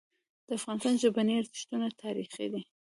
د 0.47 0.49
افغانستان 0.59 0.93
ژبني 1.01 1.33
ارزښتونه 1.41 1.87
تاریخي 2.03 2.45
دي. 2.53 2.61